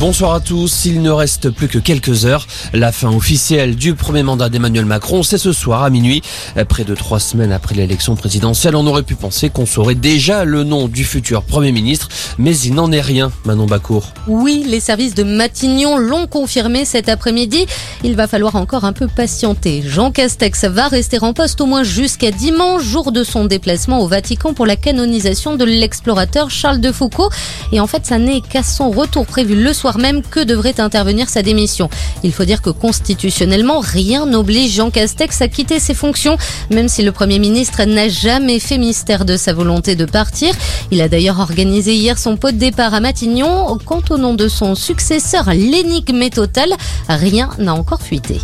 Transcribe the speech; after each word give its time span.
Bonsoir 0.00 0.32
à 0.32 0.38
tous. 0.38 0.84
Il 0.84 1.02
ne 1.02 1.10
reste 1.10 1.50
plus 1.50 1.66
que 1.66 1.80
quelques 1.80 2.24
heures. 2.24 2.46
La 2.72 2.92
fin 2.92 3.12
officielle 3.12 3.74
du 3.74 3.94
premier 3.94 4.22
mandat 4.22 4.48
d'Emmanuel 4.48 4.84
Macron, 4.84 5.24
c'est 5.24 5.38
ce 5.38 5.50
soir 5.50 5.82
à 5.82 5.90
minuit. 5.90 6.22
Près 6.68 6.84
de 6.84 6.94
trois 6.94 7.18
semaines 7.18 7.50
après 7.50 7.74
l'élection 7.74 8.14
présidentielle, 8.14 8.76
on 8.76 8.86
aurait 8.86 9.02
pu 9.02 9.16
penser 9.16 9.50
qu'on 9.50 9.66
saurait 9.66 9.96
déjà 9.96 10.44
le 10.44 10.62
nom 10.62 10.86
du 10.86 11.02
futur 11.02 11.42
Premier 11.42 11.72
ministre, 11.72 12.10
mais 12.38 12.56
il 12.56 12.74
n'en 12.74 12.92
est 12.92 13.00
rien, 13.00 13.32
Manon 13.44 13.66
Bacour. 13.66 14.12
Oui, 14.28 14.64
les 14.68 14.78
services 14.78 15.16
de 15.16 15.24
Matignon 15.24 15.96
l'ont 15.96 16.28
confirmé 16.28 16.84
cet 16.84 17.08
après-midi. 17.08 17.66
Il 18.04 18.14
va 18.14 18.28
falloir 18.28 18.54
encore 18.54 18.84
un 18.84 18.92
peu 18.92 19.08
patienter. 19.08 19.82
Jean 19.84 20.12
Castex 20.12 20.64
va 20.66 20.86
rester 20.86 21.18
en 21.20 21.32
poste 21.32 21.60
au 21.60 21.66
moins 21.66 21.82
jusqu'à 21.82 22.30
dimanche, 22.30 22.84
jour 22.84 23.10
de 23.10 23.24
son 23.24 23.46
déplacement 23.46 23.98
au 24.00 24.06
Vatican 24.06 24.54
pour 24.54 24.64
la 24.64 24.76
canonisation 24.76 25.56
de 25.56 25.64
l'explorateur 25.64 26.50
Charles 26.50 26.80
de 26.80 26.92
Foucault. 26.92 27.30
Et 27.72 27.80
en 27.80 27.88
fait, 27.88 28.06
ça 28.06 28.18
n'est 28.18 28.42
qu'à 28.42 28.62
son 28.62 28.90
retour 28.90 29.26
prévu 29.26 29.60
le 29.60 29.72
soir 29.72 29.87
même 29.96 30.20
que 30.20 30.40
devrait 30.40 30.78
intervenir 30.80 31.30
sa 31.30 31.40
démission. 31.40 31.88
Il 32.22 32.32
faut 32.32 32.44
dire 32.44 32.60
que 32.60 32.68
constitutionnellement, 32.68 33.80
rien 33.80 34.26
n'oblige 34.26 34.74
Jean 34.74 34.90
Castex 34.90 35.40
à 35.40 35.48
quitter 35.48 35.78
ses 35.78 35.94
fonctions, 35.94 36.36
même 36.70 36.88
si 36.88 37.02
le 37.02 37.12
Premier 37.12 37.38
ministre 37.38 37.82
n'a 37.84 38.10
jamais 38.10 38.58
fait 38.58 38.76
mystère 38.76 39.24
de 39.24 39.38
sa 39.38 39.54
volonté 39.54 39.96
de 39.96 40.04
partir. 40.04 40.54
Il 40.90 41.00
a 41.00 41.08
d'ailleurs 41.08 41.40
organisé 41.40 41.94
hier 41.94 42.18
son 42.18 42.36
pot 42.36 42.50
de 42.50 42.58
départ 42.58 42.92
à 42.92 43.00
Matignon. 43.00 43.78
Quant 43.86 44.02
au 44.10 44.18
nom 44.18 44.34
de 44.34 44.48
son 44.48 44.74
successeur, 44.74 45.50
l'énigme 45.54 46.22
est 46.22 46.34
totale. 46.34 46.74
Rien 47.08 47.48
n'a 47.58 47.74
encore 47.74 48.02
fuité. 48.02 48.40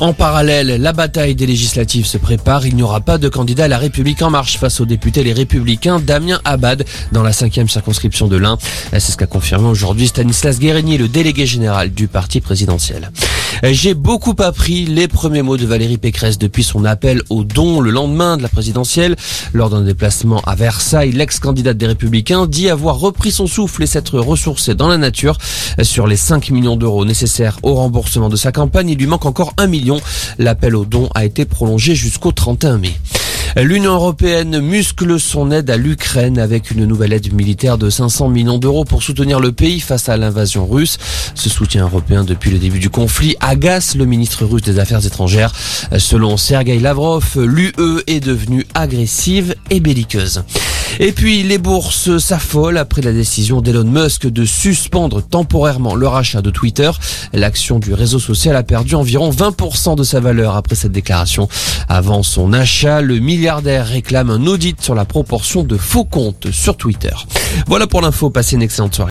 En 0.00 0.14
parallèle, 0.14 0.80
la 0.80 0.94
bataille 0.94 1.34
des 1.34 1.44
législatives 1.44 2.06
se 2.06 2.16
prépare. 2.16 2.66
Il 2.66 2.74
n'y 2.74 2.82
aura 2.82 3.02
pas 3.02 3.18
de 3.18 3.28
candidat 3.28 3.64
à 3.64 3.68
la 3.68 3.76
République 3.76 4.22
en 4.22 4.30
marche 4.30 4.56
face 4.56 4.80
aux 4.80 4.86
députés 4.86 5.22
Les 5.22 5.34
Républicains 5.34 6.00
Damien 6.00 6.40
Abad 6.46 6.86
dans 7.12 7.22
la 7.22 7.34
cinquième 7.34 7.68
circonscription 7.68 8.26
de 8.26 8.38
l'Ain. 8.38 8.56
C'est 8.92 9.00
ce 9.00 9.18
qu'a 9.18 9.26
confirmé 9.26 9.68
aujourd'hui 9.68 10.08
Stanislas 10.08 10.58
Guérini, 10.58 10.96
le 10.96 11.08
délégué 11.08 11.44
général 11.44 11.90
du 11.90 12.08
parti 12.08 12.40
présidentiel. 12.40 13.10
J'ai 13.62 13.92
beaucoup 13.92 14.34
appris 14.38 14.86
les 14.86 15.06
premiers 15.06 15.42
mots 15.42 15.58
de 15.58 15.66
Valérie 15.66 15.98
Pécresse 15.98 16.38
depuis 16.38 16.64
son 16.64 16.86
appel 16.86 17.22
au 17.28 17.44
don 17.44 17.80
le 17.80 17.90
lendemain 17.90 18.38
de 18.38 18.42
la 18.42 18.48
présidentielle. 18.48 19.16
Lors 19.52 19.68
d'un 19.68 19.82
déplacement 19.82 20.40
à 20.46 20.54
Versailles, 20.54 21.12
l'ex-candidate 21.12 21.76
des 21.76 21.86
Républicains 21.86 22.46
dit 22.46 22.70
avoir 22.70 22.98
repris 22.98 23.30
son 23.30 23.46
souffle 23.46 23.82
et 23.82 23.86
s'être 23.86 24.18
ressourcée 24.18 24.74
dans 24.74 24.88
la 24.88 24.96
nature. 24.96 25.36
Sur 25.82 26.06
les 26.06 26.16
5 26.16 26.50
millions 26.50 26.76
d'euros 26.76 27.04
nécessaires 27.04 27.58
au 27.62 27.74
remboursement 27.74 28.30
de 28.30 28.36
sa 28.36 28.50
campagne, 28.50 28.88
il 28.88 28.98
lui 28.98 29.06
manque 29.06 29.26
encore 29.26 29.52
un 29.58 29.66
million 29.66 30.00
L'appel 30.38 30.74
au 30.74 30.86
don 30.86 31.10
a 31.14 31.26
été 31.26 31.44
prolongé 31.44 31.94
jusqu'au 31.94 32.32
31 32.32 32.78
mai. 32.78 32.94
L'Union 33.56 33.94
européenne 33.94 34.60
muscle 34.60 35.18
son 35.18 35.50
aide 35.50 35.70
à 35.70 35.76
l'Ukraine 35.76 36.38
avec 36.38 36.70
une 36.70 36.84
nouvelle 36.84 37.12
aide 37.12 37.32
militaire 37.32 37.78
de 37.78 37.90
500 37.90 38.28
millions 38.28 38.58
d'euros 38.58 38.84
pour 38.84 39.02
soutenir 39.02 39.40
le 39.40 39.50
pays 39.50 39.80
face 39.80 40.08
à 40.08 40.16
l'invasion 40.16 40.66
russe. 40.68 40.98
Ce 41.34 41.48
soutien 41.48 41.82
européen 41.82 42.22
depuis 42.22 42.50
le 42.50 42.58
début 42.58 42.78
du 42.78 42.90
conflit 42.90 43.34
agace 43.40 43.96
le 43.96 44.04
ministre 44.04 44.44
russe 44.44 44.62
des 44.62 44.78
Affaires 44.78 45.04
étrangères. 45.04 45.52
Selon 45.98 46.36
Sergei 46.36 46.78
Lavrov, 46.78 47.24
l'UE 47.36 47.72
est 48.06 48.20
devenue 48.20 48.66
agressive 48.74 49.56
et 49.70 49.80
belliqueuse. 49.80 50.44
Et 51.02 51.12
puis 51.12 51.42
les 51.42 51.56
bourses 51.56 52.18
s'affolent 52.18 52.76
après 52.76 53.00
la 53.00 53.12
décision 53.12 53.62
d'Elon 53.62 53.84
Musk 53.84 54.26
de 54.26 54.44
suspendre 54.44 55.22
temporairement 55.22 55.94
le 55.94 56.06
rachat 56.06 56.42
de 56.42 56.50
Twitter. 56.50 56.90
L'action 57.32 57.78
du 57.78 57.94
réseau 57.94 58.18
social 58.18 58.54
a 58.54 58.62
perdu 58.62 58.96
environ 58.96 59.30
20% 59.30 59.96
de 59.96 60.02
sa 60.02 60.20
valeur 60.20 60.56
après 60.56 60.74
cette 60.74 60.92
déclaration. 60.92 61.48
Avant 61.88 62.22
son 62.22 62.52
achat, 62.52 63.00
le 63.00 63.18
milliardaire 63.18 63.86
réclame 63.86 64.28
un 64.28 64.46
audit 64.46 64.78
sur 64.82 64.94
la 64.94 65.06
proportion 65.06 65.62
de 65.62 65.78
faux 65.78 66.04
comptes 66.04 66.50
sur 66.50 66.76
Twitter. 66.76 67.14
Voilà 67.66 67.86
pour 67.86 68.02
l'info, 68.02 68.28
passez 68.28 68.56
une 68.56 68.62
excellente 68.62 68.94
soirée. 68.94 69.08